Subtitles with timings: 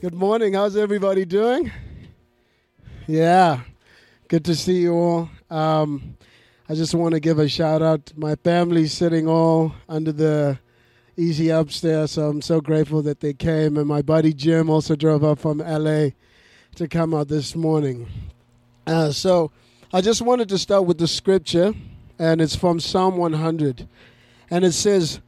[0.00, 0.54] Good morning.
[0.54, 1.70] How's everybody doing?
[3.06, 3.60] Yeah,
[4.28, 5.28] good to see you all.
[5.50, 6.16] Um,
[6.70, 10.58] I just want to give a shout out to my family sitting all under the
[11.18, 12.12] easy upstairs.
[12.12, 13.76] So I'm so grateful that they came.
[13.76, 16.12] And my buddy Jim also drove up from LA
[16.76, 18.08] to come out this morning.
[18.86, 19.52] Uh, so
[19.92, 21.74] I just wanted to start with the scripture,
[22.18, 23.86] and it's from Psalm 100.
[24.50, 25.20] And it says,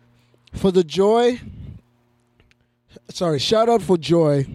[0.55, 1.43] For the joy,
[3.11, 4.47] sorry, shout out for joy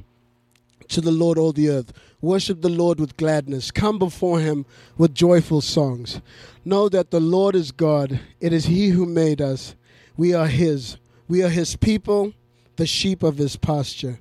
[0.89, 1.93] to the Lord, all the earth.
[2.21, 3.71] Worship the Lord with gladness.
[3.71, 4.65] Come before him
[4.97, 6.21] with joyful songs.
[6.65, 8.19] Know that the Lord is God.
[8.39, 9.75] It is he who made us.
[10.15, 10.97] We are his.
[11.27, 12.33] We are his people,
[12.77, 14.19] the sheep of his pasture.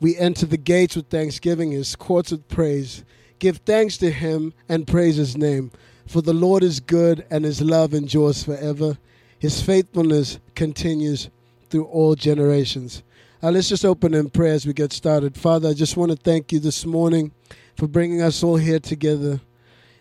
[0.00, 3.04] We enter the gates with thanksgiving, his courts with praise.
[3.38, 5.72] Give thanks to him and praise his name.
[6.06, 8.98] For the Lord is good and his love endures forever.
[9.38, 11.28] His faithfulness continues
[11.70, 13.02] through all generations.
[13.44, 15.36] Uh, let's just open in prayer as we get started.
[15.36, 17.32] Father, I just want to thank you this morning
[17.76, 19.40] for bringing us all here together.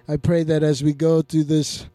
[0.08, 1.88] I pray that as we go through this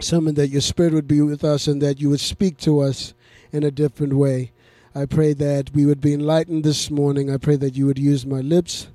[0.00, 3.14] sermon, that your Spirit would be with us and that you would speak to us
[3.50, 4.52] in a different way.
[4.94, 7.34] I pray that we would be enlightened this morning.
[7.34, 8.90] I pray that you would use my lips,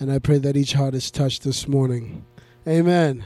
[0.00, 2.26] and I pray that each heart is touched this morning.
[2.66, 3.22] Amen.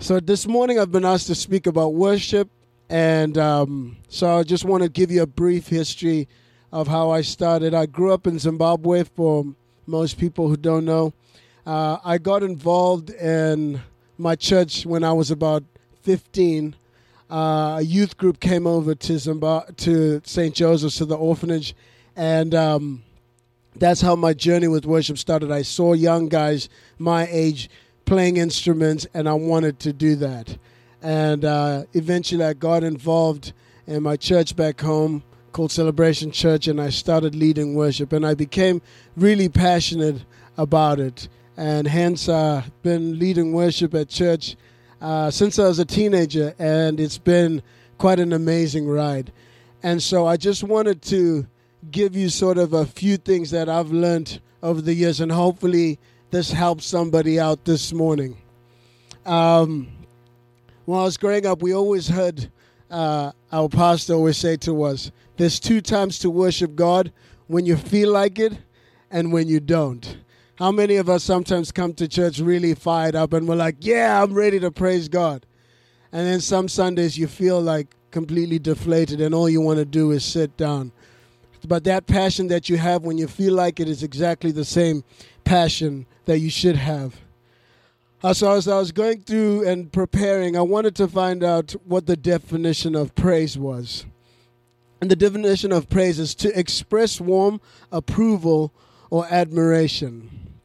[0.00, 2.50] So, this morning I've been asked to speak about worship,
[2.90, 6.26] and um, so I just want to give you a brief history
[6.72, 7.74] of how I started.
[7.74, 9.44] I grew up in Zimbabwe, for
[9.86, 11.12] most people who don't know.
[11.64, 13.80] Uh, I got involved in
[14.18, 15.64] my church when I was about
[16.02, 16.74] 15.
[17.28, 17.34] Uh,
[17.78, 20.54] a youth group came over to Zimbabwe, to St.
[20.54, 21.74] Joseph's, to the orphanage,
[22.14, 23.02] and um,
[23.74, 25.50] that's how my journey with worship started.
[25.50, 27.68] I saw young guys my age
[28.04, 30.56] playing instruments, and I wanted to do that.
[31.02, 33.52] And uh, eventually, I got involved
[33.86, 35.22] in my church back home
[35.56, 38.82] called Celebration Church, and I started leading worship, and I became
[39.16, 40.22] really passionate
[40.58, 44.54] about it, and hence I've uh, been leading worship at church
[45.00, 47.62] uh, since I was a teenager, and it's been
[47.96, 49.32] quite an amazing ride.
[49.82, 51.46] And so I just wanted to
[51.90, 55.98] give you sort of a few things that I've learned over the years, and hopefully
[56.32, 58.36] this helps somebody out this morning.
[59.24, 59.88] Um,
[60.84, 62.50] when I was growing up, we always heard
[62.90, 67.12] uh, our pastor always say to us, there's two times to worship God
[67.46, 68.58] when you feel like it
[69.10, 70.18] and when you don't.
[70.56, 74.22] How many of us sometimes come to church really fired up and we're like, yeah,
[74.22, 75.44] I'm ready to praise God.
[76.12, 80.12] And then some Sundays you feel like completely deflated and all you want to do
[80.12, 80.92] is sit down.
[81.68, 85.04] But that passion that you have when you feel like it is exactly the same
[85.44, 87.14] passion that you should have.
[88.26, 92.06] Uh, so as I was going through and preparing, I wanted to find out what
[92.06, 94.04] the definition of praise was.
[95.00, 97.60] And the definition of praise is to express warm
[97.92, 98.72] approval
[99.10, 100.58] or admiration.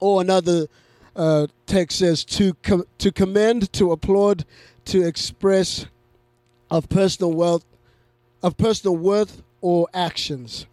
[0.00, 0.68] Or another
[1.14, 4.46] uh, text says to com- to commend, to applaud,
[4.86, 5.84] to express
[6.70, 7.66] of personal wealth,
[8.42, 10.64] of personal worth or actions.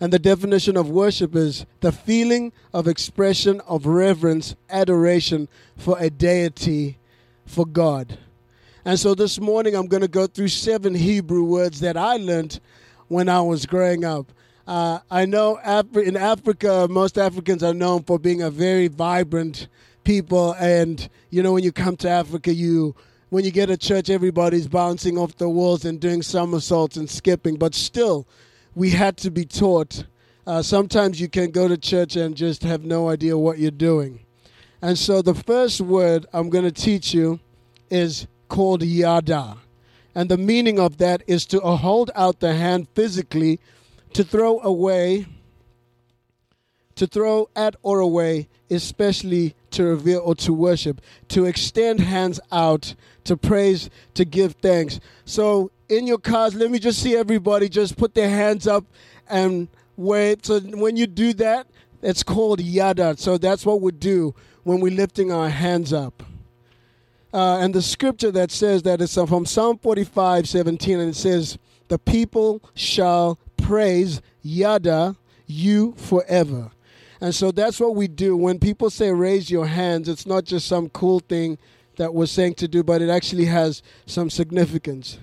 [0.00, 6.08] And the definition of worship is the feeling of expression of reverence, adoration for a
[6.08, 6.98] deity,
[7.44, 8.18] for God.
[8.84, 12.60] And so this morning I'm going to go through seven Hebrew words that I learned
[13.08, 14.32] when I was growing up.
[14.68, 19.66] Uh, I know Af- in Africa, most Africans are known for being a very vibrant
[20.04, 20.52] people.
[20.60, 22.94] And, you know, when you come to Africa, you
[23.30, 27.56] when you get a church, everybody's bouncing off the walls and doing somersaults and skipping.
[27.56, 28.26] But still,
[28.74, 30.04] we had to be taught.
[30.46, 34.20] Uh, sometimes you can go to church and just have no idea what you're doing.
[34.80, 37.40] And so the first word I'm going to teach you
[37.90, 39.58] is called yada.
[40.14, 43.60] And the meaning of that is to hold out the hand physically,
[44.14, 45.26] to throw away,
[46.94, 52.94] to throw at or away, especially to reveal or to worship, to extend hands out,
[53.24, 54.98] to praise, to give thanks.
[55.24, 58.84] So in your cars, let me just see everybody just put their hands up
[59.28, 60.40] and wave.
[60.42, 61.66] So when you do that,
[62.02, 63.16] it's called yada.
[63.16, 66.22] So that's what we do when we're lifting our hands up.
[67.32, 71.58] Uh, and the scripture that says that is from Psalm 45 17, and it says,
[71.88, 76.70] The people shall praise Yada, you forever.
[77.20, 78.36] And so that's what we do.
[78.36, 81.58] When people say raise your hands, it's not just some cool thing
[81.96, 85.18] that we're saying to do, but it actually has some significance.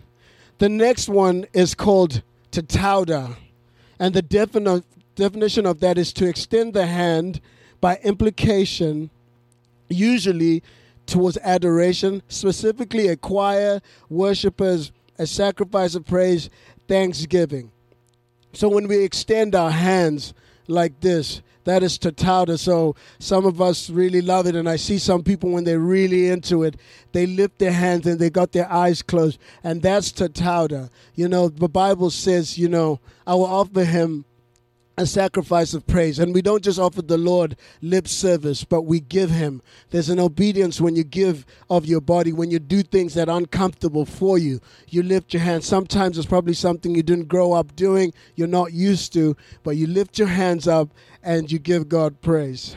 [0.57, 2.21] The next one is called
[2.51, 3.35] tatauda.
[3.99, 4.83] And the defini-
[5.15, 7.41] definition of that is to extend the hand
[7.81, 9.09] by implication,
[9.89, 10.63] usually
[11.05, 16.49] towards adoration, specifically a choir, worshipers, a sacrifice of praise,
[16.87, 17.71] thanksgiving.
[18.53, 20.33] So when we extend our hands,
[20.67, 21.41] like this.
[21.65, 22.57] That is Tatauda.
[22.57, 26.29] So some of us really love it, and I see some people when they're really
[26.29, 26.77] into it,
[27.11, 30.89] they lift their hands and they got their eyes closed, and that's Tatauda.
[31.15, 34.25] You know, the Bible says, you know, I will offer him
[34.97, 36.19] a sacrifice of praise.
[36.19, 39.61] And we don't just offer the Lord lip service, but we give Him.
[39.89, 43.37] There's an obedience when you give of your body, when you do things that are
[43.37, 44.61] uncomfortable for you.
[44.89, 45.65] You lift your hands.
[45.65, 49.87] Sometimes it's probably something you didn't grow up doing, you're not used to, but you
[49.87, 50.89] lift your hands up
[51.23, 52.75] and you give God praise.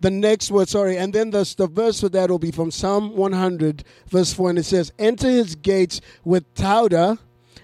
[0.00, 3.14] The next word, sorry, and then the, the verse for that will be from Psalm
[3.14, 7.18] 100, verse 4, and it says, Enter his gates with Tauda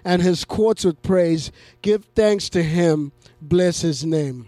[0.05, 1.51] and his courts with praise.
[1.81, 4.47] Give thanks to him bless his name.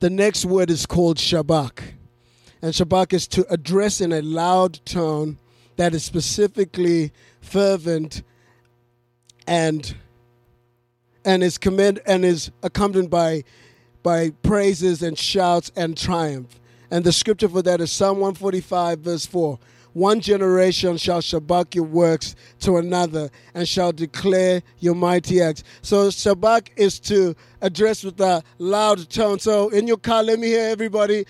[0.00, 1.80] The next word is called Shabach.
[2.60, 5.38] And Shabach is to address in a loud tone
[5.76, 8.22] that is specifically fervent
[9.46, 9.94] and
[11.24, 13.44] and is commend and is accompanied by
[14.02, 16.58] by praises and shouts and triumph.
[16.90, 19.58] And the scripture for that is Psalm 145 verse 4.
[19.94, 25.64] One generation shall shabach your works to another and shall declare your mighty acts.
[25.82, 29.38] So shabach is to address with a loud tone.
[29.38, 31.26] So in your car, let me hear everybody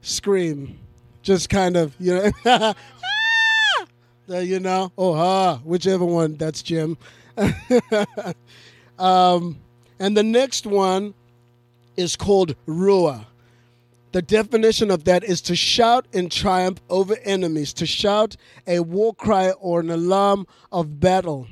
[0.00, 0.78] scream.
[1.22, 2.74] Just kind of, you know,
[4.40, 6.36] you know, oh ha, whichever one.
[6.36, 6.96] That's Jim.
[8.98, 9.58] um,
[9.98, 11.14] and the next one
[11.96, 13.26] is called Ruah.
[14.12, 18.36] The definition of that is to shout in triumph over enemies, to shout
[18.66, 21.46] a war cry or an alarm of battle,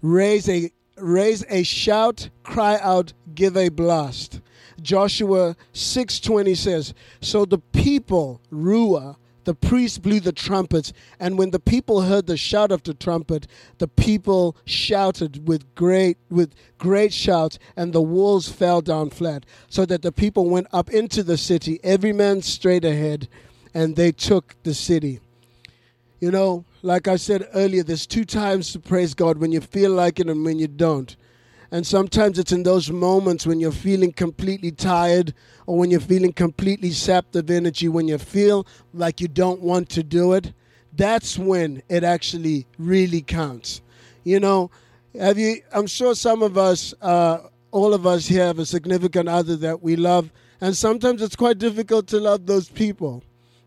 [0.00, 4.40] raise a raise a shout, cry out, give a blast.
[4.80, 9.16] Joshua 6:20 says, "So the people, Ruah,
[9.48, 13.46] the priests blew the trumpets, and when the people heard the shout of the trumpet,
[13.78, 19.86] the people shouted with great with great shouts, and the walls fell down flat, so
[19.86, 23.26] that the people went up into the city, every man straight ahead,
[23.72, 25.18] and they took the city.
[26.20, 29.92] You know, like I said earlier, there's two times to praise God when you feel
[29.92, 31.16] like it and when you don't.
[31.70, 35.34] And sometimes it's in those moments when you're feeling completely tired
[35.66, 39.90] or when you're feeling completely sapped of energy, when you feel like you don't want
[39.90, 40.52] to do it.
[40.94, 43.82] That's when it actually really counts.
[44.24, 44.70] You know,
[45.18, 45.60] have you?
[45.72, 47.38] I'm sure some of us, uh,
[47.70, 50.30] all of us here, have a significant other that we love,
[50.60, 53.22] and sometimes it's quite difficult to love those people,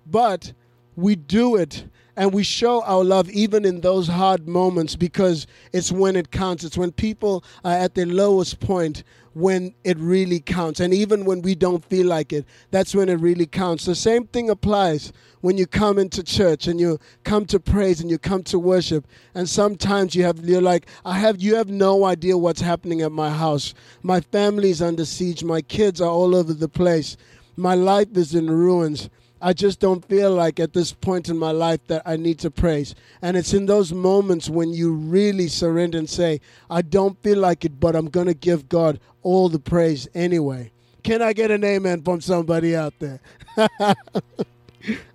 [0.05, 0.53] but
[0.95, 1.85] we do it
[2.21, 6.63] and we show our love even in those hard moments because it's when it counts.
[6.63, 9.03] It's when people are at their lowest point
[9.33, 10.79] when it really counts.
[10.79, 13.85] And even when we don't feel like it, that's when it really counts.
[13.85, 18.11] The same thing applies when you come into church and you come to praise and
[18.11, 19.07] you come to worship.
[19.33, 23.11] And sometimes you have you're like, I have you have no idea what's happening at
[23.11, 23.73] my house.
[24.03, 27.17] My family's under siege, my kids are all over the place.
[27.61, 29.09] My life is in ruins
[29.41, 32.51] I just don't feel like at this point in my life that I need to
[32.51, 32.93] praise.
[33.23, 37.65] And it's in those moments when you really surrender and say, I don't feel like
[37.65, 40.71] it, but I'm going to give God all the praise anyway.
[41.03, 43.19] Can I get an amen from somebody out there?
[43.57, 43.95] I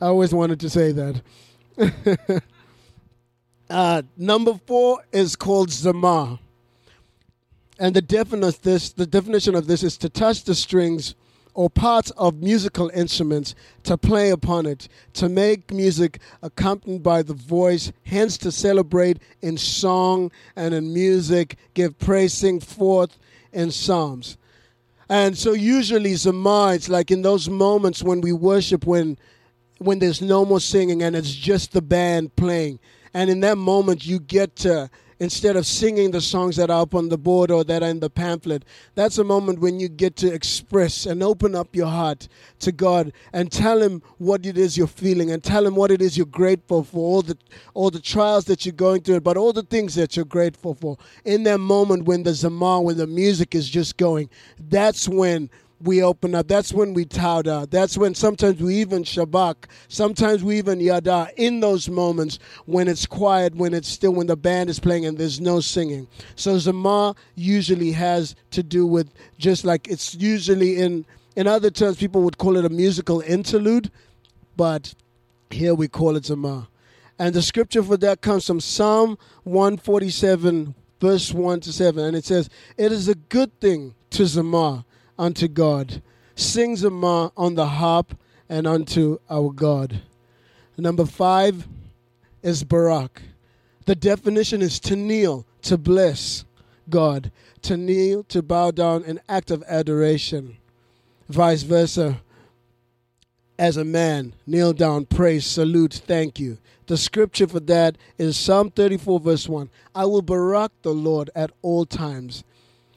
[0.00, 2.43] always wanted to say that.
[3.70, 6.40] uh, number four is called Zama.
[7.78, 11.15] And the definition this, the definition of this is to touch the strings
[11.56, 17.32] or parts of musical instruments to play upon it, to make music accompanied by the
[17.32, 23.17] voice, hence to celebrate in song and in music, give praising forth
[23.55, 24.36] in psalms.
[25.08, 29.19] And so usually Zamar, it's like in those moments when we worship when
[29.79, 32.79] when there's no more singing and it's just the band playing.
[33.15, 36.94] And in that moment you get to instead of singing the songs that are up
[36.94, 38.65] on the board or that are in the pamphlet.
[38.94, 42.29] That's a moment when you get to express and open up your heart
[42.61, 46.03] to God and tell him what it is you're feeling and tell him what it
[46.03, 47.37] is you're grateful for, all the
[47.75, 50.96] all the trials that you're going through, but all the things that you're grateful for.
[51.25, 56.02] In that moment when the zamar, when the music is just going, that's when we
[56.02, 56.48] open up.
[56.48, 57.68] That's when we tauda.
[57.68, 59.56] That's when sometimes we even shabach.
[59.88, 64.36] Sometimes we even yada in those moments when it's quiet, when it's still, when the
[64.36, 66.08] band is playing and there's no singing.
[66.34, 71.04] So Zama usually has to do with just like it's usually in,
[71.34, 73.90] in other terms, people would call it a musical interlude,
[74.56, 74.94] but
[75.50, 76.68] here we call it Zama.
[77.18, 82.04] And the scripture for that comes from Psalm 147, verse 1 to 7.
[82.04, 84.84] And it says, It is a good thing to Zamar
[85.19, 86.03] unto God.
[86.35, 88.17] Sing Zamar on the harp
[88.49, 90.03] and unto our God.
[90.77, 91.67] Number five
[92.43, 93.23] is Barak.
[93.87, 96.44] The definition is to kneel, to bless
[96.91, 97.31] God,
[97.63, 100.58] to kneel, to bow down, an act of adoration.
[101.29, 102.20] vice versa.
[103.58, 106.58] As a man, kneel down, praise, salute, thank you.
[106.87, 109.70] The scripture for that is Psalm 34, verse 1.
[109.94, 112.44] I will barak the Lord at all times.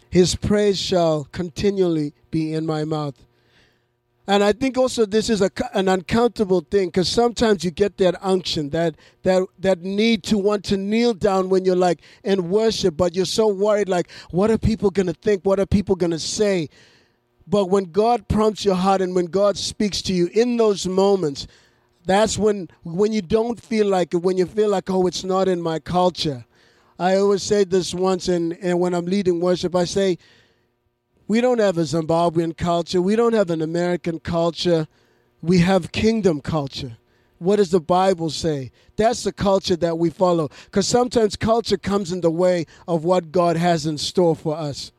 [0.09, 3.15] His praise shall continually be in my mouth.
[4.29, 8.15] And I think also this is a, an uncountable thing because sometimes you get that
[8.23, 12.95] unction, that that that need to want to kneel down when you're like in worship,
[12.95, 15.43] but you're so worried, like, what are people gonna think?
[15.45, 16.69] What are people gonna say?
[17.47, 21.47] But when God prompts your heart and when God speaks to you in those moments,
[22.05, 25.47] that's when when you don't feel like it, when you feel like, oh, it's not
[25.47, 26.45] in my culture.
[26.99, 30.17] I always say this once, and, and when I'm leading worship, I say,
[31.29, 33.01] we don't have a Zimbabwean culture.
[33.01, 34.85] We don't have an American culture.
[35.41, 36.97] We have kingdom culture.
[37.37, 38.71] What does the Bible say?
[38.97, 40.49] That's the culture that we follow.
[40.65, 44.91] Because sometimes culture comes in the way of what God has in store for us.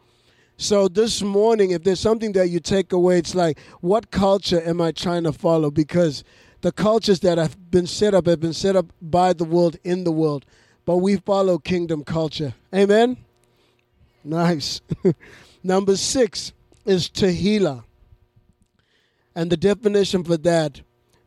[0.57, 4.81] So this morning, if there's something that you take away, it's like, what culture am
[4.81, 5.71] I trying to follow?
[5.71, 6.25] Because
[6.63, 10.05] the cultures that have been set up have been set up by the world in
[10.05, 10.47] the world.
[10.91, 12.53] But we follow kingdom culture.
[12.75, 13.17] Amen?
[14.25, 14.81] Nice.
[15.63, 16.53] Number six
[16.85, 17.85] is Tehillah.
[19.37, 20.81] And the definition for that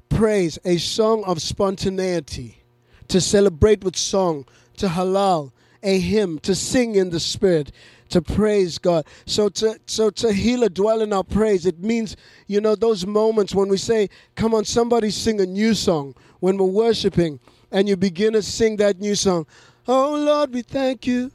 [0.10, 2.62] praise, a song of spontaneity,
[3.08, 4.46] to celebrate with song,
[4.79, 7.72] to halal, a hymn, to sing in the spirit,
[8.10, 9.05] to praise God.
[9.25, 11.65] So to so Tehillah, dwell in our praise.
[11.65, 12.17] It means,
[12.48, 16.58] you know, those moments when we say, Come on, somebody sing a new song when
[16.58, 17.39] we're worshiping,
[17.74, 19.46] and you begin to sing that new song.
[19.88, 21.32] Oh Lord, we thank you.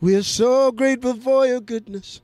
[0.00, 2.20] We are so grateful for your goodness.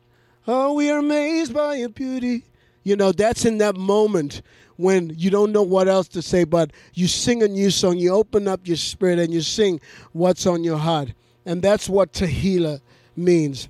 [0.46, 2.44] Oh, we are amazed by your beauty.
[2.82, 4.42] You know, that's in that moment
[4.76, 8.12] when you don't know what else to say, but you sing a new song, you
[8.12, 9.80] open up your spirit and you sing
[10.12, 11.12] what's on your heart.
[11.46, 12.80] And that's what Tehillah
[13.16, 13.68] means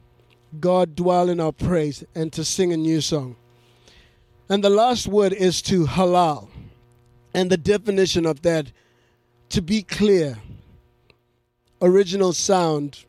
[0.61, 3.37] God dwell in our praise and to sing a new song.
[4.49, 6.49] And the last word is to halal.
[7.35, 8.71] And the definition of that,
[9.53, 10.39] to be clear,
[11.83, 13.05] original sound,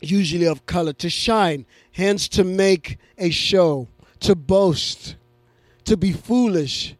[0.00, 3.86] usually of color, to shine, hence to make a show,
[4.20, 5.16] to boast,
[5.84, 6.96] to be foolish,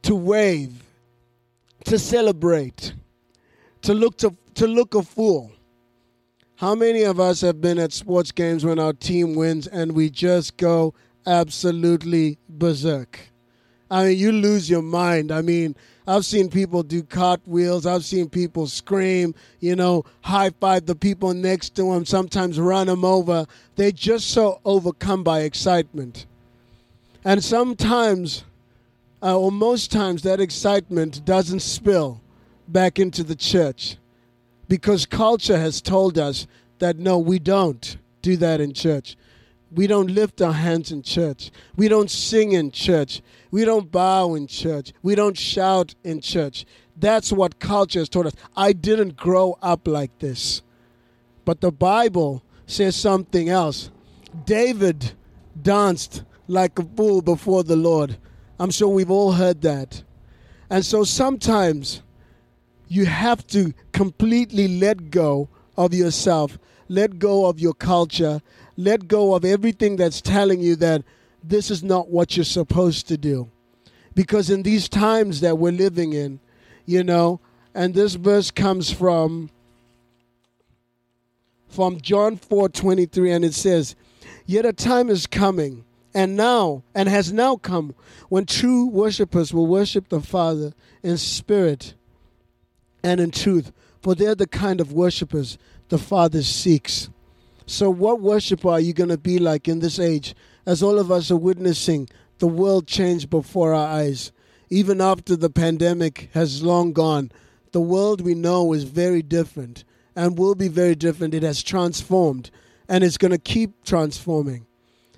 [0.00, 0.82] to wave,
[1.84, 2.94] to celebrate,
[3.82, 5.52] to look to, to look a fool.
[6.56, 10.08] How many of us have been at sports games when our team wins and we
[10.08, 10.94] just go
[11.26, 13.20] absolutely berserk?
[13.90, 15.30] I mean, you lose your mind.
[15.30, 15.76] I mean,
[16.08, 17.84] I've seen people do cartwheels.
[17.84, 22.86] I've seen people scream, you know, high five the people next to them, sometimes run
[22.86, 23.44] them over.
[23.76, 26.24] They're just so overcome by excitement.
[27.26, 28.44] And sometimes,
[29.22, 32.22] uh, or most times, that excitement doesn't spill
[32.66, 33.98] back into the church
[34.66, 36.46] because culture has told us
[36.78, 39.17] that no, we don't do that in church.
[39.70, 41.50] We don't lift our hands in church.
[41.76, 43.20] We don't sing in church.
[43.50, 44.92] We don't bow in church.
[45.02, 46.64] We don't shout in church.
[46.96, 48.34] That's what culture has taught us.
[48.56, 50.62] I didn't grow up like this.
[51.44, 53.90] But the Bible says something else.
[54.44, 55.12] David
[55.60, 58.18] danced like a fool before the Lord.
[58.58, 60.02] I'm sure we've all heard that.
[60.70, 62.02] And so sometimes
[62.88, 66.58] you have to completely let go of yourself,
[66.88, 68.40] let go of your culture,
[68.78, 71.02] let go of everything that's telling you that
[71.42, 73.50] this is not what you're supposed to do.
[74.14, 76.38] Because in these times that we're living in,
[76.86, 77.40] you know,
[77.74, 79.50] and this verse comes from
[81.68, 83.96] from John 4:23 and it says,
[84.46, 87.94] "Yet a time is coming and now and has now come
[88.28, 91.94] when true worshipers will worship the Father in spirit
[93.02, 95.58] and in truth, for they're the kind of worshipers
[95.88, 97.10] the Father seeks."
[97.70, 100.34] So, what worship are you going to be like in this age
[100.64, 102.08] as all of us are witnessing
[102.38, 104.32] the world change before our eyes?
[104.70, 107.30] Even after the pandemic has long gone,
[107.72, 109.84] the world we know is very different
[110.16, 111.34] and will be very different.
[111.34, 112.50] It has transformed
[112.88, 114.66] and it's going to keep transforming.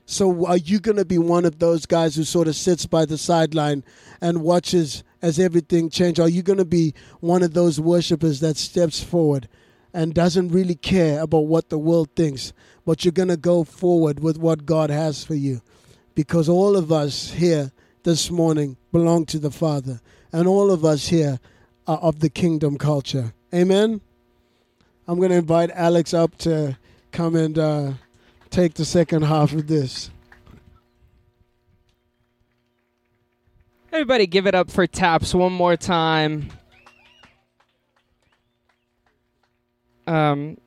[0.04, 3.04] So, are you going to be one of those guys who sort of sits by
[3.04, 3.84] the sideline
[4.20, 6.24] and watches as everything changes?
[6.24, 9.48] Are you going to be one of those worshipers that steps forward
[9.92, 12.52] and doesn't really care about what the world thinks,
[12.84, 15.60] but you're going to go forward with what God has for you.
[16.14, 20.00] Because all of us here this morning belong to the Father,
[20.32, 21.40] and all of us here
[21.86, 23.32] are of the kingdom culture.
[23.54, 24.00] Amen?
[25.08, 26.78] I'm going to invite Alex up to
[27.10, 27.92] come and uh,
[28.50, 30.10] take the second half of this.
[33.92, 36.52] Everybody, give it up for Taps one more time.
[40.10, 40.58] Um,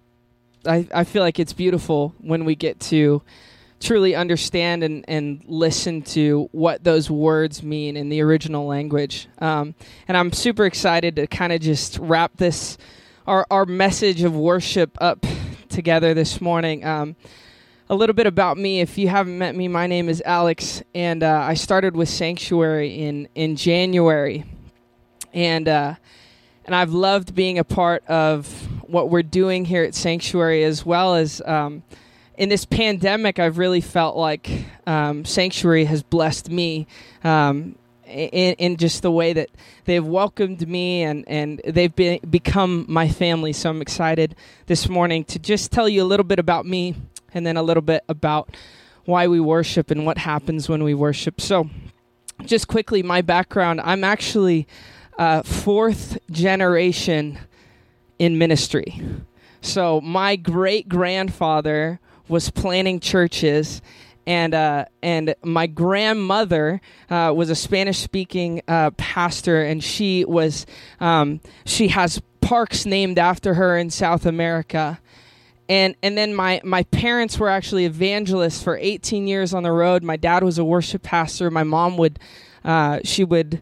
[0.66, 3.22] I, I feel like it's beautiful when we get to
[3.82, 9.28] truly understand and, and listen to what those words mean in the original language.
[9.40, 9.76] Um,
[10.08, 12.78] and I'm super excited to kind of just wrap this,
[13.28, 15.26] our, our message of worship up
[15.68, 16.86] together this morning.
[16.86, 17.18] Um,
[17.90, 18.80] a little bit about me.
[18.80, 23.02] If you haven't met me, my name is Alex, and uh, I started with Sanctuary
[23.02, 24.46] in, in January.
[25.34, 25.96] And, uh,
[26.64, 31.16] and I've loved being a part of what we're doing here at Sanctuary as well
[31.16, 31.42] as.
[31.46, 31.84] Um,
[32.36, 34.50] in this pandemic, I've really felt like
[34.88, 36.88] um, Sanctuary has blessed me
[37.24, 37.76] um,
[38.08, 39.50] in, in, just the way that
[39.86, 43.54] they've welcomed me and, and they've been, become my family.
[43.54, 44.36] So I'm excited
[44.66, 46.96] this morning to just tell you a little bit about me
[47.36, 48.50] and then a little bit about
[49.06, 51.40] why we worship and what happens when we worship.
[51.40, 51.70] So,
[52.46, 54.68] just quickly, my background I'm actually
[55.20, 57.38] uh, fourth generation
[58.20, 59.02] in ministry.
[59.62, 63.82] So, my great grandfather was planning churches
[64.26, 70.66] and uh, and my grandmother uh, was a Spanish speaking uh, pastor, and she was
[71.00, 75.00] um, she has parks named after her in South America.
[75.70, 80.04] And and then my my parents were actually evangelists for 18 years on the road.
[80.04, 81.50] My dad was a worship pastor.
[81.50, 82.20] My mom would
[82.64, 83.62] uh, she would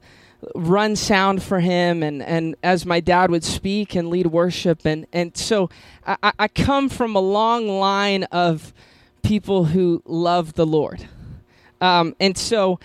[0.55, 5.05] run sound for him and, and as my dad would speak and lead worship and,
[5.13, 5.69] and so
[6.05, 8.73] I, I come from a long line of
[9.23, 11.07] people who love the Lord.
[11.79, 12.79] Um, and so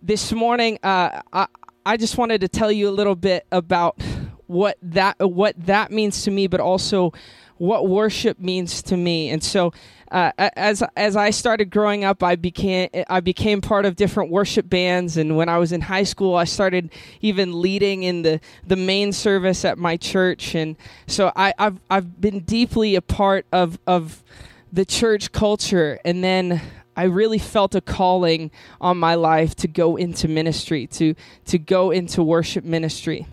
[0.00, 1.46] this morning uh, I,
[1.84, 4.00] I just wanted to tell you a little bit about
[4.46, 7.12] what that what that means to me, but also
[7.56, 9.30] what worship means to me.
[9.30, 9.72] And so
[10.12, 14.68] uh, as as I started growing up, I became I became part of different worship
[14.68, 16.92] bands, and when I was in high school, I started
[17.22, 20.76] even leading in the, the main service at my church, and
[21.06, 24.22] so I, I've I've been deeply a part of of
[24.70, 26.60] the church culture, and then
[26.94, 28.50] I really felt a calling
[28.82, 31.14] on my life to go into ministry, to
[31.46, 33.26] to go into worship ministry,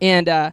[0.00, 0.28] and.
[0.28, 0.50] Uh,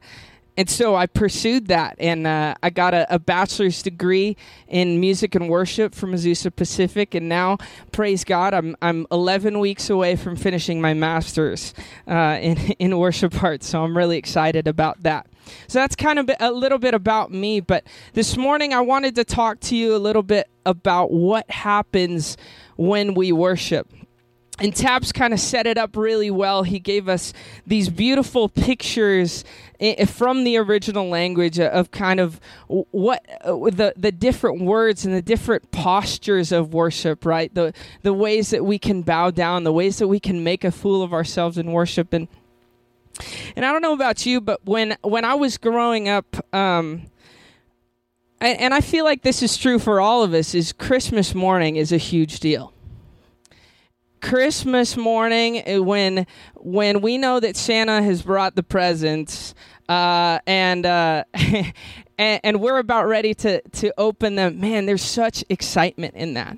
[0.58, 4.36] and so I pursued that, and uh, I got a, a, bachelor's degree
[4.68, 7.58] in music and worship from Azusa Pacific, and now,
[7.92, 11.76] praise God, I'm I'm 11 weeks away from finishing my master's
[12.08, 13.68] uh, in in worship arts.
[13.68, 15.28] So I'm really excited about that.
[15.68, 17.60] So that's kind of a little bit about me.
[17.60, 22.36] But this morning, I wanted to talk to you a little bit about what happens
[22.76, 23.94] when we worship
[24.60, 26.64] and Taps kind of set it up really well.
[26.64, 27.32] He gave us
[27.66, 29.44] these beautiful pictures
[30.08, 35.22] from the original language of kind of what uh, the the different words and the
[35.22, 37.54] different postures of worship, right?
[37.54, 40.72] The the ways that we can bow down, the ways that we can make a
[40.72, 42.28] fool of ourselves in worship, and
[43.56, 46.36] and I don't know about you, but when when I was growing up.
[46.54, 47.04] Um,
[48.40, 50.54] and, and I feel like this is true for all of us.
[50.54, 52.72] Is Christmas morning is a huge deal
[54.22, 59.54] Christmas morning uh, when when we know that Santa has brought the presents
[59.90, 61.24] uh, and, uh,
[62.18, 64.60] and and we're about ready to to open them.
[64.60, 66.58] Man, there's such excitement in that.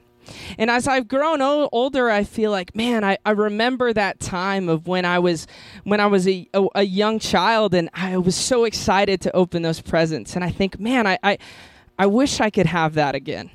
[0.57, 4.69] And as I've grown o- older, I feel like, man, I, I remember that time
[4.69, 5.47] of when I was
[5.83, 9.63] when I was a, a, a young child, and I was so excited to open
[9.63, 10.35] those presents.
[10.35, 11.37] And I think, man, I, I
[11.97, 13.49] I wish I could have that again.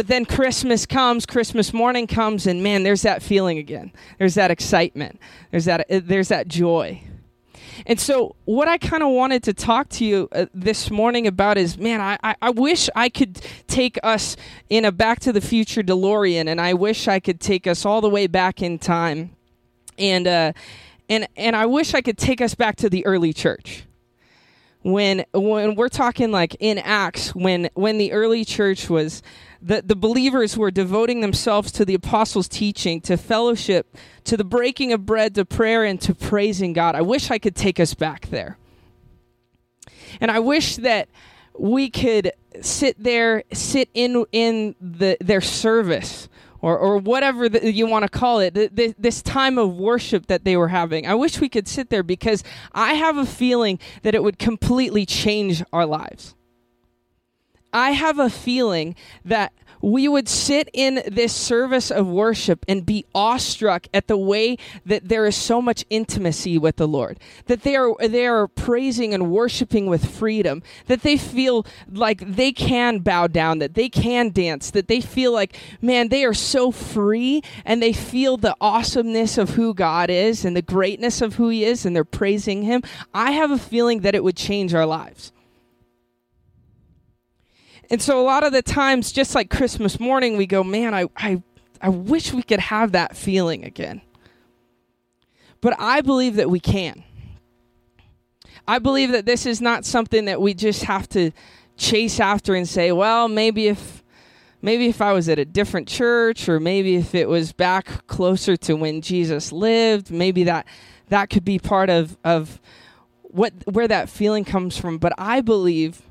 [0.00, 3.92] But then Christmas comes, Christmas morning comes, and man, there's that feeling again.
[4.18, 5.20] There's that excitement.
[5.50, 7.02] There's that, uh, there's that joy.
[7.84, 11.58] And so, what I kind of wanted to talk to you uh, this morning about
[11.58, 14.38] is man, I, I, I, wish I could take us
[14.70, 18.00] in a Back to the Future DeLorean, and I wish I could take us all
[18.00, 19.36] the way back in time.
[19.98, 20.52] And, uh,
[21.10, 23.84] and, and I wish I could take us back to the early church
[24.82, 29.22] when when we're talking like in acts when when the early church was
[29.62, 34.92] the, the believers were devoting themselves to the apostles' teaching, to fellowship, to the breaking
[34.92, 36.94] of bread, to prayer, and to praising God.
[36.94, 38.56] I wish I could take us back there.
[40.20, 41.08] And I wish that
[41.58, 46.28] we could sit there, sit in in the their service
[46.62, 50.26] or, or whatever the, you want to call it, the, the, this time of worship
[50.26, 51.06] that they were having.
[51.06, 55.06] I wish we could sit there because I have a feeling that it would completely
[55.06, 56.34] change our lives.
[57.72, 59.52] I have a feeling that
[59.82, 65.08] we would sit in this service of worship and be awestruck at the way that
[65.08, 67.18] there is so much intimacy with the Lord.
[67.46, 70.62] That they are they are praising and worshiping with freedom.
[70.86, 75.32] That they feel like they can bow down, that they can dance, that they feel
[75.32, 80.44] like, man, they are so free and they feel the awesomeness of who God is
[80.44, 82.82] and the greatness of who he is and they're praising him.
[83.14, 85.32] I have a feeling that it would change our lives.
[87.90, 91.06] And so a lot of the times, just like Christmas morning, we go, man, I,
[91.16, 91.42] I,
[91.82, 94.00] I wish we could have that feeling again.
[95.60, 97.02] But I believe that we can.
[98.68, 101.32] I believe that this is not something that we just have to
[101.76, 104.04] chase after and say, well, maybe if
[104.62, 108.56] maybe if I was at a different church or maybe if it was back closer
[108.58, 110.66] to when Jesus lived, maybe that
[111.08, 112.60] that could be part of of
[113.22, 116.02] what where that feeling comes from, but I believe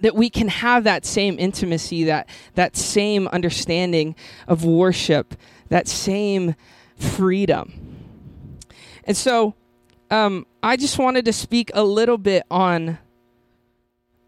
[0.00, 4.14] that we can have that same intimacy, that that same understanding
[4.48, 5.34] of worship,
[5.68, 6.54] that same
[6.96, 7.72] freedom.
[9.04, 9.54] And so
[10.10, 12.98] um, I just wanted to speak a little bit on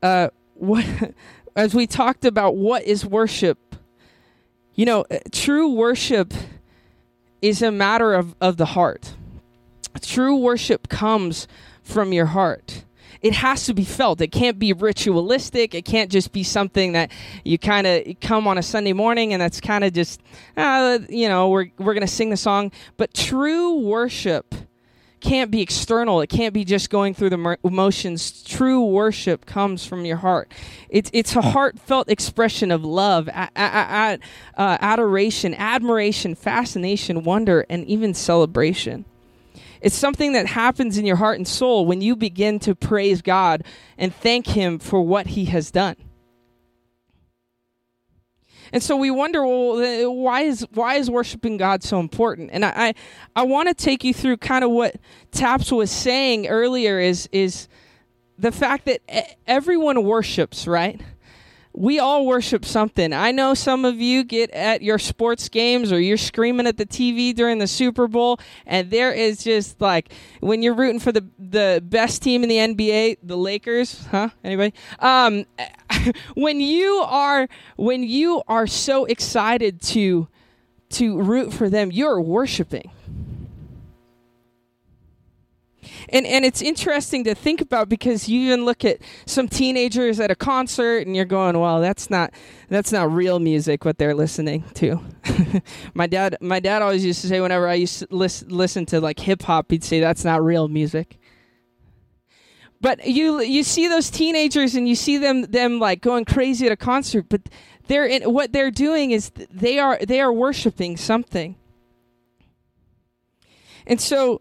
[0.02, 0.84] uh, what,
[1.56, 3.58] as we talked about what is worship.
[4.74, 6.34] You know, uh, true worship
[7.40, 9.14] is a matter of, of the heart.
[10.02, 11.48] True worship comes
[11.82, 12.84] from your heart.
[13.22, 14.20] It has to be felt.
[14.20, 15.74] It can't be ritualistic.
[15.74, 17.10] It can't just be something that
[17.44, 20.20] you kind of come on a Sunday morning and that's kind of just,
[20.56, 22.72] uh, you know, we're, we're going to sing the song.
[22.96, 24.54] But true worship
[25.20, 26.20] can't be external.
[26.20, 28.42] It can't be just going through the emotions.
[28.42, 30.52] True worship comes from your heart.
[30.88, 34.18] It's it's a heartfelt expression of love, uh,
[34.56, 39.04] adoration, admiration, fascination, wonder, and even celebration.
[39.86, 43.62] It's something that happens in your heart and soul when you begin to praise God
[43.96, 45.94] and thank Him for what He has done.
[48.72, 52.50] And so we wonder, well, why is why is worshiping God so important?
[52.52, 52.94] And I I,
[53.36, 54.96] I want to take you through kind of what
[55.30, 57.68] Taps was saying earlier is is
[58.36, 59.02] the fact that
[59.46, 61.00] everyone worships, right?
[61.76, 63.12] We all worship something.
[63.12, 66.86] I know some of you get at your sports games or you're screaming at the
[66.86, 71.24] TV during the Super Bowl, and there is just like when you're rooting for the
[71.38, 74.30] the best team in the NBA, the Lakers, huh?
[74.42, 74.72] Anybody?
[75.00, 75.44] Um,
[76.34, 80.28] when you are when you are so excited to
[80.88, 82.90] to root for them, you're worshiping.
[86.10, 90.30] And and it's interesting to think about because you even look at some teenagers at
[90.30, 92.32] a concert and you're going, "Well, that's not
[92.68, 95.00] that's not real music what they're listening to."
[95.94, 99.00] my dad my dad always used to say whenever I used to listen, listen to
[99.00, 101.18] like hip hop, he'd say that's not real music.
[102.80, 106.72] But you you see those teenagers and you see them them like going crazy at
[106.72, 107.42] a concert, but
[107.88, 111.56] they're in, what they're doing is they are they are worshiping something.
[113.86, 114.40] And so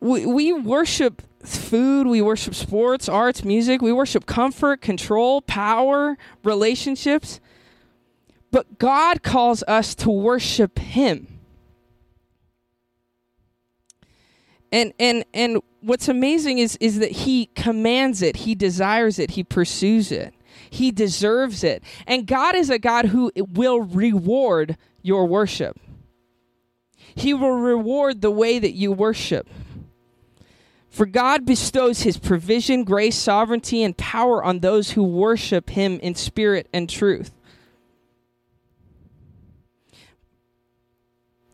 [0.00, 7.40] we, we worship food, we worship sports, arts, music, we worship comfort, control, power, relationships.
[8.50, 11.38] But God calls us to worship him.
[14.72, 19.44] And and and what's amazing is is that he commands it, he desires it, he
[19.44, 20.34] pursues it.
[20.68, 21.82] He deserves it.
[22.06, 25.76] And God is a God who will reward your worship.
[27.14, 29.48] He will reward the way that you worship.
[30.90, 36.16] For God bestows his provision, grace, sovereignty, and power on those who worship him in
[36.16, 37.32] spirit and truth.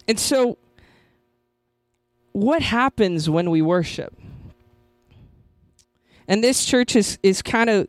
[0.09, 0.57] And so,
[2.33, 4.17] what happens when we worship?
[6.29, 7.89] And this church is, is kind of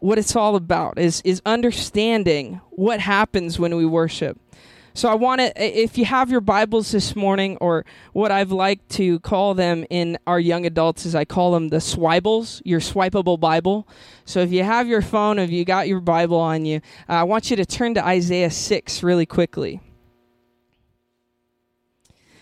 [0.00, 4.38] what it's all about is, is understanding what happens when we worship.
[4.96, 8.90] So I want to, if you have your Bibles this morning, or what I've liked
[8.90, 13.40] to call them in our young adults is I call them the swibles, your swipeable
[13.40, 13.88] Bible.
[14.24, 17.22] So if you have your phone, if you got your Bible on you, uh, I
[17.24, 19.80] want you to turn to Isaiah 6 really quickly.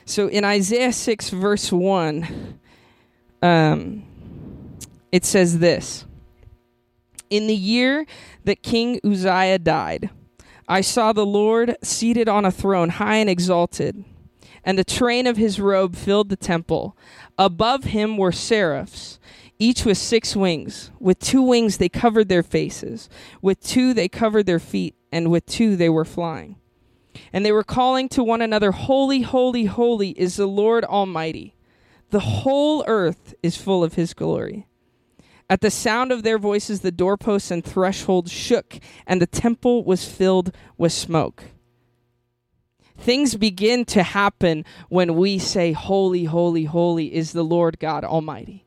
[0.04, 2.58] So in Isaiah 6, verse 1,
[3.40, 4.02] um,
[5.10, 6.04] it says this
[7.30, 8.04] In the year
[8.44, 10.10] that King Uzziah died,
[10.72, 14.06] I saw the Lord seated on a throne, high and exalted,
[14.64, 16.96] and the train of his robe filled the temple.
[17.36, 19.20] Above him were seraphs,
[19.58, 20.90] each with six wings.
[20.98, 23.10] With two wings they covered their faces,
[23.42, 26.56] with two they covered their feet, and with two they were flying.
[27.34, 31.54] And they were calling to one another, Holy, holy, holy is the Lord Almighty.
[32.08, 34.66] The whole earth is full of his glory.
[35.52, 40.08] At the sound of their voices, the doorposts and thresholds shook, and the temple was
[40.08, 41.44] filled with smoke.
[42.96, 48.64] Things begin to happen when we say, Holy, holy, holy is the Lord God Almighty.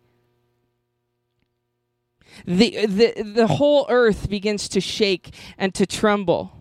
[2.45, 6.53] The, the, the whole earth begins to shake and to tremble.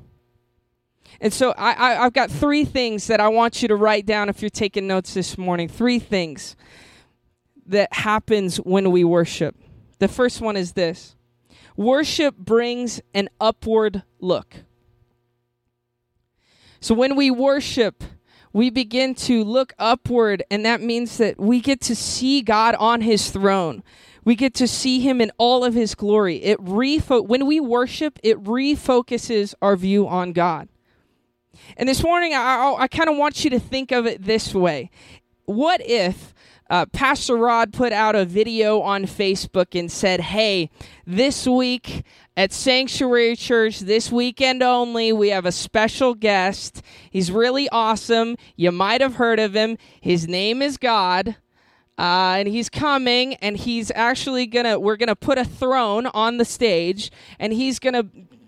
[1.21, 4.31] And so I, I, have got three things that I want you to write down
[4.31, 5.69] if you're taking notes this morning.
[5.69, 6.57] Three things
[7.67, 9.55] that happens when we worship.
[10.05, 11.17] The first one is this
[11.79, 14.57] Worship brings an upward look.
[16.79, 18.05] So when we worship,
[18.53, 23.01] we begin to look upward, and that means that we get to see God on
[23.01, 23.83] his throne.
[24.27, 26.37] We get to see him in all of his glory.
[26.37, 30.69] It refo- when we worship, it refocuses our view on God.
[31.79, 34.55] And this morning, I, I, I kind of want you to think of it this
[34.55, 34.91] way.
[35.47, 36.35] What if
[36.71, 40.71] uh, Pastor Rod put out a video on Facebook and said, Hey,
[41.07, 42.05] this week
[42.37, 46.83] at Sanctuary Church, this weekend only, we have a special guest.
[47.11, 48.37] He's really awesome.
[48.57, 49.77] You might have heard of him.
[50.01, 51.37] His name is God.
[51.99, 56.45] Uh, and he's coming and he's actually gonna we're gonna put a throne on the
[56.45, 58.03] stage and he's gonna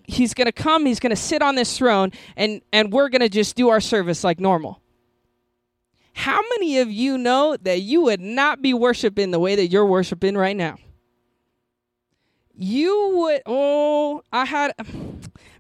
[0.08, 3.68] he's gonna come he's gonna sit on this throne and and we're gonna just do
[3.68, 4.82] our service like normal
[6.16, 9.84] how many of you know that you would not be worshiping the way that you're
[9.84, 10.78] worshiping right now?
[12.56, 14.72] You would, oh, I had,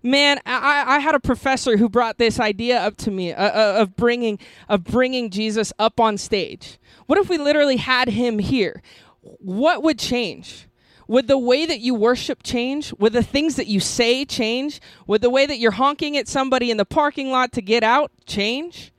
[0.02, 3.82] man, I, I had a professor who brought this idea up to me uh, uh,
[3.82, 6.78] of bringing of bringing Jesus up on stage.
[7.04, 8.80] What if we literally had him here?
[9.20, 10.68] What would change?
[11.06, 12.94] Would the way that you worship change?
[12.94, 14.80] Would the things that you say change?
[15.06, 18.10] Would the way that you're honking at somebody in the parking lot to get out
[18.24, 18.90] change?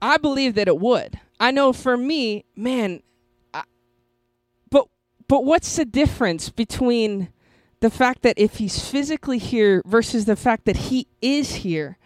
[0.00, 1.18] I believe that it would.
[1.38, 3.02] I know for me, man,
[3.52, 3.64] I,
[4.70, 4.88] but
[5.28, 7.28] but what's the difference between
[7.80, 11.98] the fact that if he's physically here versus the fact that he is here?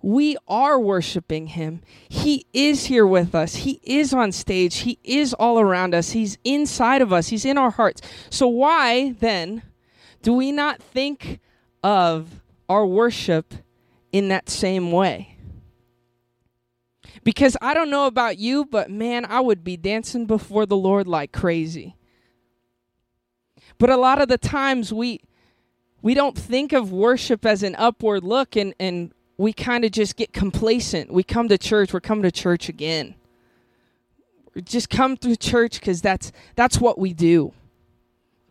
[0.00, 1.82] We are worshiping him.
[2.08, 3.56] He is here with us.
[3.56, 4.78] He is on stage.
[4.78, 6.10] He is all around us.
[6.10, 7.28] He's inside of us.
[7.28, 8.00] He's in our hearts.
[8.30, 9.62] So why then
[10.22, 11.40] do we not think
[11.82, 13.54] of our worship
[14.12, 15.37] in that same way?
[17.24, 21.06] Because I don't know about you, but man, I would be dancing before the Lord
[21.06, 21.96] like crazy.
[23.78, 25.20] But a lot of the times we
[26.00, 30.16] we don't think of worship as an upward look and, and we kind of just
[30.16, 31.12] get complacent.
[31.12, 33.16] We come to church, we're coming to church again.
[34.54, 37.52] We just come to church because that's that's what we do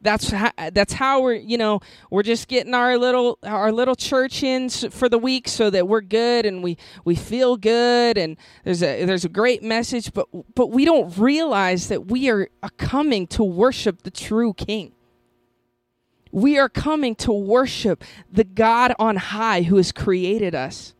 [0.08, 4.42] that's how, that's how we're you know we're just getting our little our little church
[4.42, 8.82] in for the week so that we're good and we we feel good and there's
[8.82, 13.44] a there's a great message but but we don't realize that we are coming to
[13.44, 14.94] worship the true king.
[16.32, 20.94] We are coming to worship the God on high who has created us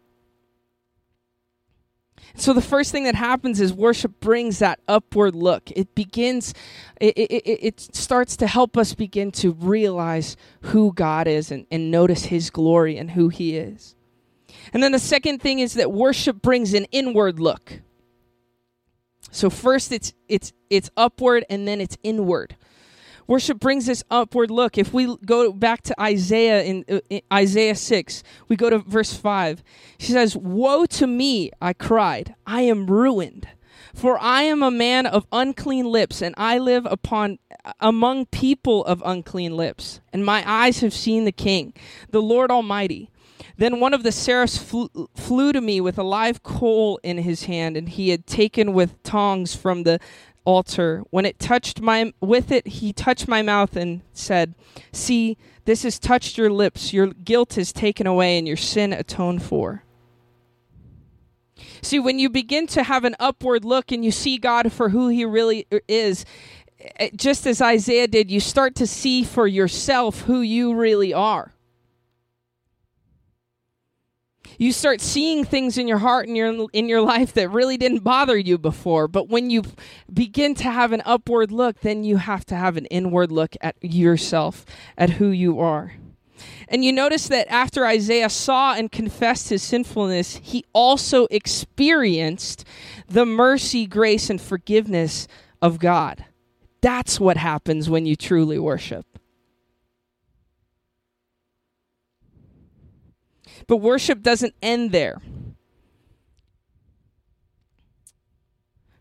[2.38, 5.72] so the first thing that happens is worship brings that upward look.
[5.72, 6.54] It begins,
[7.02, 11.90] it, it, it starts to help us begin to realize who God is and, and
[11.90, 13.96] notice his glory and who he is.
[14.72, 17.82] And then the second thing is that worship brings an inward look.
[19.32, 22.56] So first it's it's it's upward and then it's inward.
[23.28, 24.78] Worship brings this upward look.
[24.78, 29.14] If we go back to Isaiah in, uh, in, Isaiah 6, we go to verse
[29.14, 29.62] 5.
[30.00, 32.36] She says, "Woe to me, I cried.
[32.46, 33.50] I am ruined,
[33.94, 37.40] for I am a man of unclean lips, and I live upon
[37.82, 41.74] among people of unclean lips, and my eyes have seen the King,
[42.12, 43.10] the Lord Almighty."
[43.58, 47.76] Then one of the seraphs flew, to me with a live coal in his hand,
[47.76, 50.00] and he had taken with tongs from the
[50.48, 51.04] altar.
[51.12, 54.56] When it touched my with it he touched my mouth and said,
[54.94, 56.94] "See, this has touched your lips.
[56.94, 59.84] Your guilt is taken away and your sin atoned for."
[61.82, 65.10] See, when you begin to have an upward look and you see God for who
[65.10, 66.24] he really is,
[66.98, 71.57] eh, just as Isaiah did, you start to see for yourself who you really are
[74.58, 78.04] you start seeing things in your heart and your in your life that really didn't
[78.04, 79.64] bother you before but when you
[80.12, 83.76] begin to have an upward look then you have to have an inward look at
[83.82, 84.66] yourself
[84.98, 85.94] at who you are
[86.68, 92.64] and you notice that after Isaiah saw and confessed his sinfulness, he also experienced
[93.08, 95.28] the mercy, grace, and forgiveness
[95.62, 96.26] of God.
[96.82, 99.07] That's what happens when you truly worship.
[103.66, 105.22] But worship doesn't end there.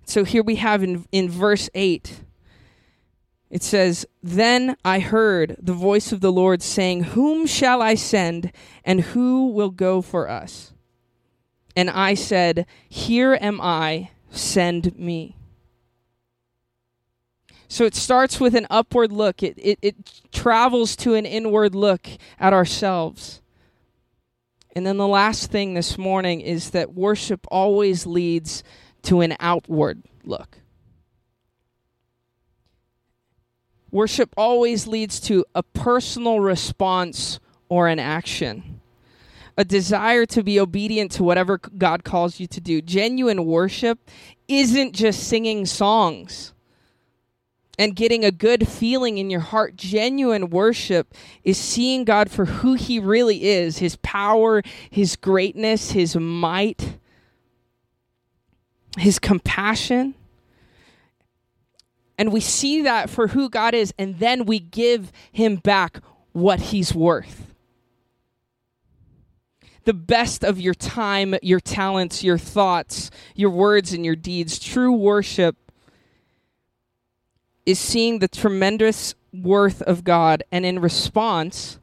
[0.07, 2.21] So here we have in, in verse 8,
[3.51, 8.53] it says, Then I heard the voice of the Lord saying, Whom shall I send,
[8.85, 10.73] and who will go for us?
[11.75, 15.37] And I said, Here am I, send me.
[17.69, 22.07] So it starts with an upward look, it, it, it travels to an inward look
[22.39, 23.43] at ourselves.
[24.77, 28.63] And then the last thing this morning is that worship always leads
[29.05, 30.59] to an outward look.
[33.91, 38.83] Worship always leads to a personal response or an action,
[39.57, 42.83] a desire to be obedient to whatever God calls you to do.
[42.83, 43.99] Genuine worship
[44.47, 46.53] isn't just singing songs
[47.79, 49.77] and getting a good feeling in your heart.
[49.77, 56.17] Genuine worship is seeing God for who He really is His power, His greatness, His
[56.17, 56.99] might,
[58.99, 60.15] His compassion.
[62.19, 66.01] And we see that for who God is, and then we give Him back
[66.33, 67.43] what He's worth.
[69.85, 74.59] The best of your time, your talents, your thoughts, your words, and your deeds.
[74.59, 75.66] True worship
[77.67, 81.79] is seeing the tremendous worth of God and in response,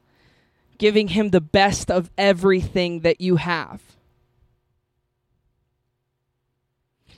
[0.78, 3.82] giving Him the best of everything that you have.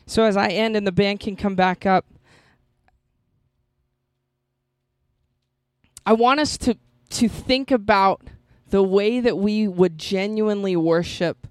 [0.06, 2.04] So, as I end and the band can come back up,
[6.04, 6.76] I want us to,
[7.10, 8.22] to think about
[8.70, 11.48] the way that we would genuinely worship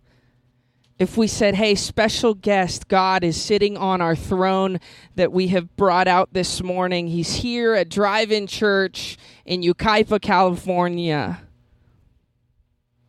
[0.97, 4.79] if we said, hey, special guest, God is sitting on our throne
[5.15, 7.07] that we have brought out this morning.
[7.07, 11.41] He's here at Drive In Church in Yucaipa, California.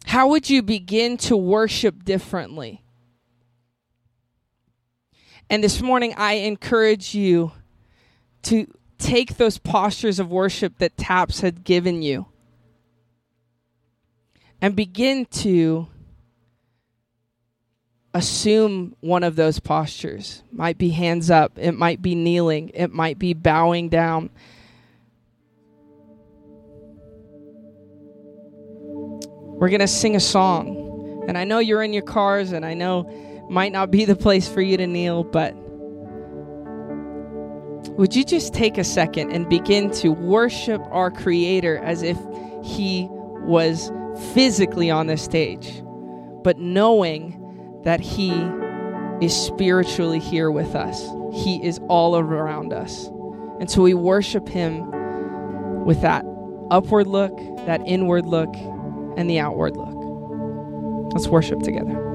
[0.06, 2.82] How would you begin to worship differently?
[5.48, 7.52] And this morning, I encourage you
[8.42, 8.66] to
[8.98, 12.26] take those postures of worship that TAPS had given you
[14.60, 15.86] and begin to
[18.16, 20.42] assume one of those postures.
[20.50, 24.30] Might be hands up, it might be kneeling, it might be bowing down.
[29.58, 31.24] We're going to sing a song.
[31.28, 33.10] And I know you're in your cars and I know
[33.50, 35.54] might not be the place for you to kneel, but
[37.96, 42.18] would you just take a second and begin to worship our creator as if
[42.62, 43.90] he was
[44.34, 45.82] physically on the stage,
[46.42, 47.35] but knowing
[47.86, 48.32] that He
[49.24, 51.08] is spiritually here with us.
[51.32, 53.06] He is all around us.
[53.60, 54.90] And so we worship Him
[55.84, 56.24] with that
[56.72, 58.52] upward look, that inward look,
[59.16, 61.12] and the outward look.
[61.14, 62.05] Let's worship together.